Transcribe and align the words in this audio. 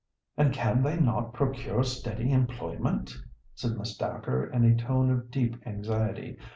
"And 0.35 0.51
can 0.51 0.81
they 0.81 0.99
not 0.99 1.31
procure 1.31 1.83
steady 1.83 2.31
employment?" 2.31 3.15
said 3.53 3.77
Miss 3.77 3.95
Dacre, 3.95 4.47
in 4.47 4.65
a 4.65 4.75
tone 4.75 5.11
of 5.11 5.29
deep 5.29 5.61
anxiety. 5.67 6.37